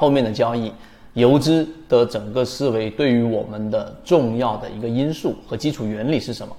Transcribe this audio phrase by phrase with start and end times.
[0.00, 0.72] 后面的交易，
[1.12, 6.56] 游资的整个思维对于我们的重要的一个因素和基础原理是什么？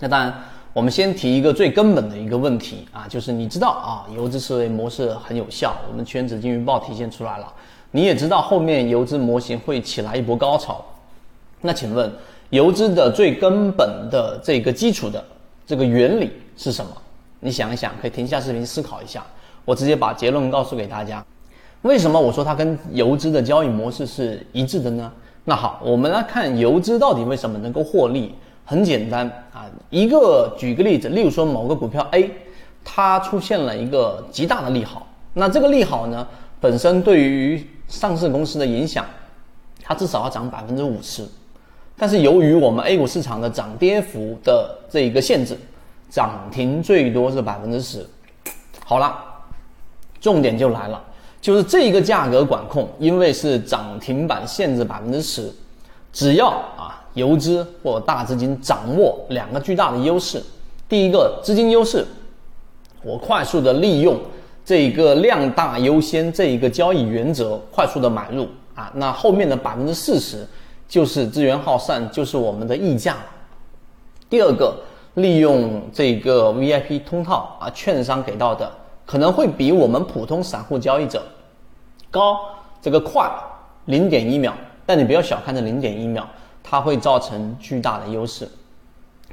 [0.00, 0.34] 那当然，
[0.72, 7.46] 我们先提一个最根本的一个问题啊，就是你知道啊，游资思维模式很有效，我们圈子金鱼报体现出来了。
[7.92, 10.84] 你也知道后面游资模型会起来一波高潮。
[11.60, 12.12] 那请问，
[12.48, 15.24] 游资的最根本的这个基础的
[15.64, 16.90] 这个原理是什么？
[17.38, 19.24] 你想一想，可以停下视频思考一下。
[19.64, 21.24] 我直接把结论告诉给大家。
[21.82, 25.10] 为什么我说它跟游资的交易模式是一致的呢？
[25.44, 28.34] 那好，我们来看游资到底为什么能够获利。
[28.62, 32.30] 很简单啊，一个举个例子，例如说某个股票 A，
[32.84, 36.24] 它出现了一个极大的利好，那这个利好呢，
[36.60, 39.04] 本身对于上市公司的影响，
[39.82, 41.26] 它至少要涨百分之五十，
[41.96, 45.58] 但是由于我们 A 股市场的涨跌幅的这一个限制，
[46.08, 48.06] 涨停最多是百分之十。
[48.84, 49.18] 好了，
[50.20, 51.02] 重点就来了，
[51.40, 55.52] 就是这一个价格管控，因为是涨停板限制百分之十，
[56.12, 56.96] 只要啊。
[57.14, 60.40] 游资或大资金掌握两个巨大的优势，
[60.88, 62.06] 第一个资金优势，
[63.02, 64.16] 我快速的利用
[64.64, 70.46] 这一个量大优先这一个交易原则，快速的买入啊，那后面的百分之四十
[70.88, 73.16] 就是资源耗散，就是我们的溢价。
[74.28, 74.76] 第二个，
[75.14, 78.70] 利用这个 VIP 通道啊，券商给到的
[79.10, 81.20] 可能会比我们普通散户交易者
[82.12, 82.38] 高
[82.80, 83.28] 这个快
[83.86, 84.54] 零点一秒，
[84.86, 86.24] 但你不要小看这零点一秒。
[86.62, 88.48] 它会造成巨大的优势，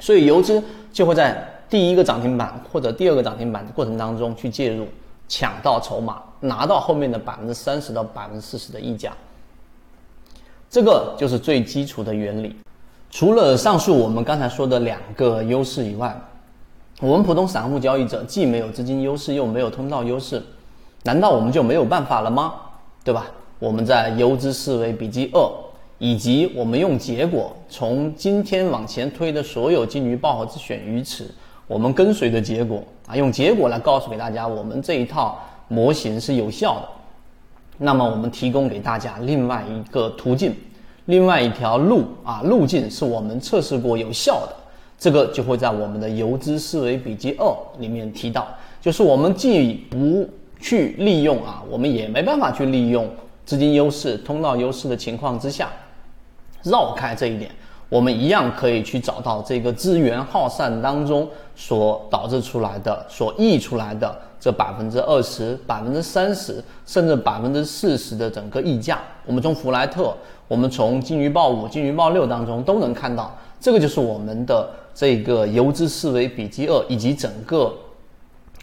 [0.00, 4.86] 所以游资就会在第一个涨停板或者第二个涨停板的过程当中去介入，
[5.28, 9.12] 抢到筹码，拿到后面的百分之三十到百分之四十的溢价。
[10.70, 12.56] 这个就是最基础的原理。
[13.10, 16.18] 除了上述我们刚才说的两个优势以外，
[17.00, 20.42] 我们普通散户交易者既没有资金优势，又没有通道优势，
[21.02, 22.54] 难道我们就没有办法了吗？
[23.04, 23.26] 对吧？
[23.58, 25.40] 我们在游资思维笔记二。
[25.98, 31.26] 以及我们用结果从今天往前推的所有金鱼报和自选鱼池，
[31.66, 35.38] 我们跟随的结果啊，用结果来告诉给大家，我们这一套
[35.68, 36.88] 模型是有效的。
[37.78, 40.54] 那么我们提供给大家另外一个途径，
[41.06, 44.54] 另外一条路啊，路径是我们测试过有效的，
[44.98, 47.46] 这个就会在我们的游资思维笔记二
[47.78, 48.48] 里面提到，
[48.80, 53.08] 就是我们既不去利用啊，我们也没办法去利用
[53.44, 55.70] 资金优势、通道优势的情况之下。
[56.62, 57.48] 绕开这一点，
[57.88, 68.98] 我们一样可以去找到这个资源耗散当中所导致出来的、所溢出来的这百分之二十、百分之三十，甚至百分之四十的整个溢价。
[69.24, 70.12] 我们从弗莱特，
[70.48, 77.70] 我们从金鱼报五、金鱼报六当中都能看到，这个就是我们的这个游资思维笔记二，以及整个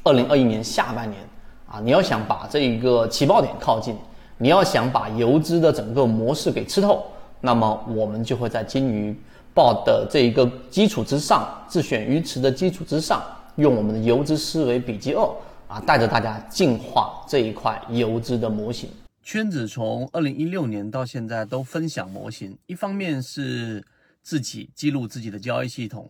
[0.04, 1.22] 二零二一年下半年
[1.68, 3.96] 啊，你要想把这一个起爆点靠近，
[4.40, 7.06] 你要想把游资的整个模式给吃透。
[7.40, 9.16] 那么我们就会在金鱼
[9.54, 13.22] 报的这一个基础之上，自选鱼池的基础之上，
[13.58, 15.30] 用我们的游资思维笔记二
[15.68, 18.90] 啊，带着大家进化这一块游资的模型。
[19.22, 23.86] 圈子从二零一六年到现在都分享模型，一方面是
[24.24, 26.10] 自己记录自己的交易系统，